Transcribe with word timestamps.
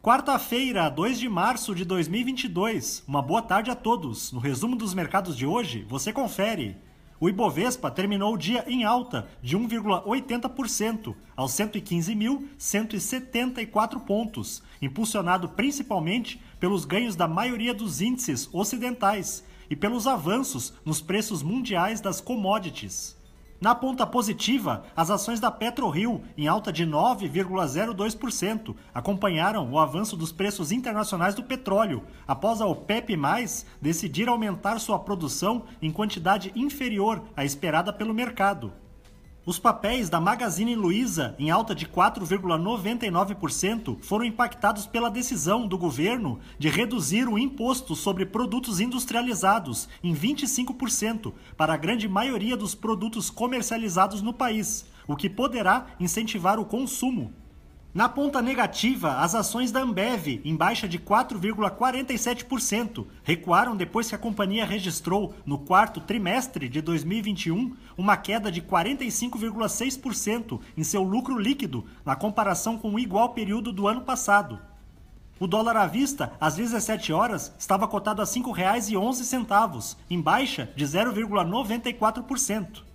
Quarta-feira, 0.00 0.88
2 0.88 1.18
de 1.18 1.28
março 1.28 1.74
de 1.74 1.84
2022. 1.84 3.02
Uma 3.04 3.20
boa 3.20 3.42
tarde 3.42 3.68
a 3.68 3.74
todos. 3.74 4.30
No 4.30 4.38
resumo 4.38 4.76
dos 4.76 4.94
mercados 4.94 5.36
de 5.36 5.44
hoje, 5.44 5.84
você 5.88 6.12
confere. 6.12 6.76
O 7.18 7.28
Ibovespa 7.28 7.90
terminou 7.90 8.34
o 8.34 8.38
dia 8.38 8.64
em 8.68 8.84
alta 8.84 9.28
de 9.42 9.58
1,80% 9.58 11.16
aos 11.36 11.50
115.174 11.50 13.98
pontos, 13.98 14.62
impulsionado 14.80 15.48
principalmente 15.48 16.40
pelos 16.60 16.84
ganhos 16.84 17.16
da 17.16 17.26
maioria 17.26 17.74
dos 17.74 18.00
índices 18.00 18.48
ocidentais 18.52 19.44
e 19.68 19.74
pelos 19.74 20.06
avanços 20.06 20.74
nos 20.84 21.00
preços 21.00 21.42
mundiais 21.42 22.00
das 22.00 22.20
commodities. 22.20 23.17
Na 23.60 23.74
ponta 23.74 24.06
positiva, 24.06 24.84
as 24.96 25.10
ações 25.10 25.40
da 25.40 25.50
PetroRio, 25.50 26.22
em 26.36 26.46
alta 26.46 26.72
de 26.72 26.86
9,02%, 26.86 28.76
acompanharam 28.94 29.68
o 29.72 29.80
avanço 29.80 30.16
dos 30.16 30.30
preços 30.30 30.70
internacionais 30.70 31.34
do 31.34 31.42
petróleo, 31.42 32.04
após 32.26 32.60
a 32.60 32.66
OPEP+, 32.66 33.18
decidir 33.82 34.28
aumentar 34.28 34.78
sua 34.78 35.00
produção 35.00 35.64
em 35.82 35.90
quantidade 35.90 36.52
inferior 36.54 37.20
à 37.36 37.44
esperada 37.44 37.92
pelo 37.92 38.14
mercado. 38.14 38.72
Os 39.48 39.58
papéis 39.58 40.08
da 40.10 40.20
Magazine 40.20 40.74
Luiza, 40.74 41.34
em 41.38 41.50
alta 41.50 41.74
de 41.74 41.86
4,99%, 41.86 43.96
foram 44.02 44.26
impactados 44.26 44.86
pela 44.86 45.08
decisão 45.08 45.66
do 45.66 45.78
governo 45.78 46.38
de 46.58 46.68
reduzir 46.68 47.26
o 47.26 47.38
imposto 47.38 47.96
sobre 47.96 48.26
produtos 48.26 48.78
industrializados 48.78 49.88
em 50.04 50.14
25% 50.14 51.32
para 51.56 51.72
a 51.72 51.78
grande 51.78 52.06
maioria 52.06 52.58
dos 52.58 52.74
produtos 52.74 53.30
comercializados 53.30 54.20
no 54.20 54.34
país, 54.34 54.84
o 55.06 55.16
que 55.16 55.30
poderá 55.30 55.86
incentivar 55.98 56.60
o 56.60 56.66
consumo. 56.66 57.32
Na 57.94 58.06
ponta 58.06 58.42
negativa, 58.42 59.20
as 59.20 59.34
ações 59.34 59.72
da 59.72 59.80
Ambev, 59.80 60.42
em 60.44 60.54
baixa 60.54 60.86
de 60.86 60.98
4,47%, 60.98 63.06
recuaram 63.24 63.74
depois 63.74 64.10
que 64.10 64.14
a 64.14 64.18
companhia 64.18 64.66
registrou, 64.66 65.34
no 65.46 65.58
quarto 65.58 65.98
trimestre 65.98 66.68
de 66.68 66.82
2021, 66.82 67.74
uma 67.96 68.14
queda 68.14 68.52
de 68.52 68.60
45,6% 68.60 70.60
em 70.76 70.84
seu 70.84 71.02
lucro 71.02 71.38
líquido, 71.38 71.86
na 72.04 72.14
comparação 72.14 72.76
com 72.76 72.92
o 72.92 72.98
igual 72.98 73.30
período 73.30 73.72
do 73.72 73.88
ano 73.88 74.02
passado. 74.02 74.60
O 75.40 75.46
dólar 75.46 75.78
à 75.78 75.86
vista, 75.86 76.34
às 76.38 76.56
17 76.56 77.10
horas, 77.10 77.54
estava 77.58 77.88
cotado 77.88 78.20
a 78.20 78.26
R$ 78.26 78.30
5,11, 78.30 79.96
em 80.10 80.20
baixa 80.20 80.70
de 80.76 80.84
0,94%. 80.84 82.86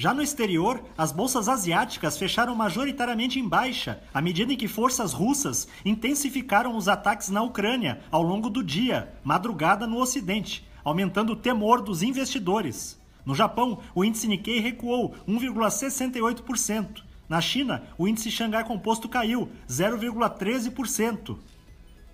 Já 0.00 0.14
no 0.14 0.22
exterior, 0.22 0.82
as 0.96 1.12
bolsas 1.12 1.46
asiáticas 1.46 2.16
fecharam 2.16 2.54
majoritariamente 2.54 3.38
em 3.38 3.46
baixa, 3.46 4.02
à 4.14 4.22
medida 4.22 4.50
em 4.50 4.56
que 4.56 4.66
forças 4.66 5.12
russas 5.12 5.68
intensificaram 5.84 6.74
os 6.74 6.88
ataques 6.88 7.28
na 7.28 7.42
Ucrânia 7.42 8.00
ao 8.10 8.22
longo 8.22 8.48
do 8.48 8.64
dia, 8.64 9.12
madrugada 9.22 9.86
no 9.86 9.98
Ocidente, 9.98 10.66
aumentando 10.82 11.34
o 11.34 11.36
temor 11.36 11.82
dos 11.82 12.02
investidores. 12.02 12.98
No 13.26 13.34
Japão, 13.34 13.80
o 13.94 14.02
índice 14.02 14.26
Nikkei 14.26 14.58
recuou 14.58 15.14
1,68%. 15.28 17.02
Na 17.28 17.42
China, 17.42 17.82
o 17.98 18.08
índice 18.08 18.30
Xangai 18.30 18.64
Composto 18.64 19.06
caiu 19.06 19.50
0,13%. 19.68 21.36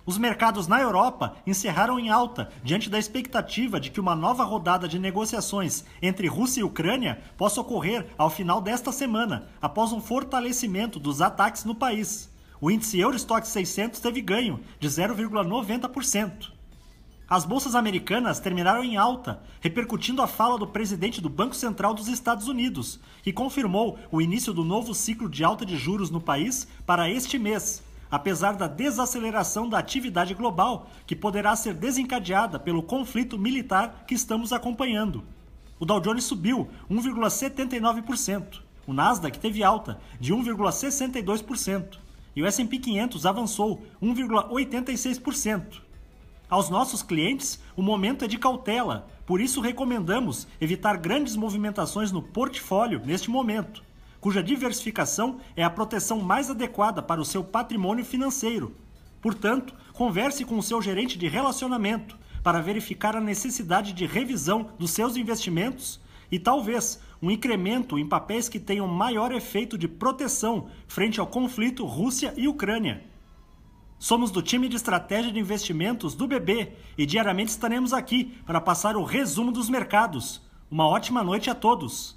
Os 0.07 0.17
mercados 0.17 0.69
na 0.69 0.79
Europa 0.79 1.35
encerraram 1.45 1.99
em 1.99 2.09
alta 2.09 2.49
diante 2.63 2.89
da 2.89 2.97
expectativa 2.97 3.77
de 3.77 3.91
que 3.91 3.99
uma 3.99 4.15
nova 4.15 4.45
rodada 4.45 4.87
de 4.87 4.97
negociações 4.97 5.83
entre 6.01 6.27
Rússia 6.27 6.61
e 6.61 6.63
Ucrânia 6.63 7.21
possa 7.35 7.59
ocorrer 7.59 8.07
ao 8.17 8.29
final 8.29 8.61
desta 8.61 8.93
semana, 8.93 9.49
após 9.61 9.91
um 9.91 9.99
fortalecimento 9.99 10.97
dos 10.97 11.21
ataques 11.21 11.65
no 11.65 11.75
país. 11.75 12.29
O 12.61 12.71
índice 12.71 12.97
Eurostock 12.97 13.45
600 13.45 13.99
teve 13.99 14.21
ganho 14.21 14.61
de 14.79 14.87
0,90%. 14.87 16.51
As 17.29 17.43
bolsas 17.43 17.75
americanas 17.75 18.39
terminaram 18.39 18.81
em 18.81 18.95
alta, 18.95 19.41
repercutindo 19.59 20.21
a 20.21 20.27
fala 20.27 20.57
do 20.57 20.65
presidente 20.65 21.19
do 21.19 21.27
Banco 21.27 21.53
Central 21.53 21.93
dos 21.93 22.07
Estados 22.07 22.47
Unidos, 22.47 22.97
que 23.21 23.33
confirmou 23.33 23.99
o 24.09 24.21
início 24.21 24.53
do 24.53 24.63
novo 24.63 24.95
ciclo 24.95 25.29
de 25.29 25.43
alta 25.43 25.65
de 25.65 25.75
juros 25.75 26.09
no 26.09 26.21
país 26.21 26.65
para 26.85 27.09
este 27.09 27.37
mês, 27.37 27.83
apesar 28.09 28.53
da 28.53 28.67
desaceleração 28.67 29.67
da 29.67 29.77
atividade 29.77 30.33
global, 30.33 30.89
que 31.05 31.15
poderá 31.15 31.55
ser 31.55 31.73
desencadeada 31.73 32.59
pelo 32.59 32.83
conflito 32.83 33.37
militar 33.37 34.05
que 34.07 34.15
estamos 34.15 34.53
acompanhando. 34.53 35.23
O 35.79 35.85
Dow 35.85 35.99
Jones 35.99 36.23
subiu 36.23 36.67
1,79%, 36.89 38.61
o 38.85 38.93
Nasdaq 38.93 39.37
teve 39.37 39.63
alta 39.63 39.99
de 40.19 40.33
1,62% 40.33 41.99
e 42.35 42.41
o 42.41 42.45
S&P 42.45 42.79
500 42.79 43.25
avançou 43.25 43.83
1,86%. 44.01 45.81
Aos 46.49 46.69
nossos 46.69 47.03
clientes, 47.03 47.61
o 47.75 47.81
momento 47.81 48.23
é 48.23 48.27
de 48.27 48.37
cautela, 48.37 49.07
por 49.25 49.41
isso 49.41 49.59
recomendamos 49.59 50.47
evitar 50.61 50.95
grandes 50.97 51.35
movimentações 51.35 52.11
no 52.11 52.21
portfólio 52.21 53.01
neste 53.03 53.29
momento 53.29 53.86
cuja 54.19 54.43
diversificação 54.43 55.39
é 55.55 55.63
a 55.63 55.69
proteção 55.69 56.19
mais 56.19 56.49
adequada 56.49 57.01
para 57.01 57.21
o 57.21 57.25
seu 57.25 57.43
patrimônio 57.43 58.03
financeiro. 58.03 58.75
Portanto, 59.21 59.73
converse 59.93 60.45
com 60.45 60.57
o 60.57 60.63
seu 60.63 60.81
gerente 60.81 61.17
de 61.17 61.27
relacionamento 61.27 62.17
para 62.43 62.61
verificar 62.61 63.15
a 63.15 63.21
necessidade 63.21 63.93
de 63.93 64.05
revisão 64.05 64.69
dos 64.77 64.91
seus 64.91 65.17
investimentos 65.17 65.99
e 66.31 66.39
talvez 66.39 67.01
um 67.21 67.31
incremento 67.31 67.97
em 67.97 68.07
papéis 68.07 68.47
que 68.47 68.59
tenham 68.59 68.87
maior 68.87 69.31
efeito 69.31 69.77
de 69.77 69.87
proteção 69.87 70.69
frente 70.87 71.19
ao 71.19 71.27
conflito 71.27 71.85
Rússia 71.85 72.33
e 72.37 72.47
Ucrânia. 72.47 73.03
Somos 73.99 74.29
do 74.29 74.43
time 74.43 74.69
de 74.69 74.75
estratégia 74.75 75.31
de 75.31 75.39
investimentos 75.39 76.13
do 76.13 76.27
BB 76.27 76.73
e 76.97 77.05
diariamente 77.05 77.49
estaremos 77.49 77.93
aqui 77.93 78.37
para 78.45 78.61
passar 78.61 78.95
o 78.95 79.03
resumo 79.03 79.51
dos 79.51 79.69
mercados. 79.69 80.41
Uma 80.69 80.87
ótima 80.87 81.23
noite 81.23 81.49
a 81.49 81.55
todos! 81.55 82.16